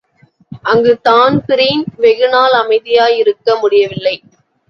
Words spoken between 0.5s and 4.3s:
அங்கு தான்பிரீன் வெகுநாள் அமைதியாயிருக்க முடியவில்லை.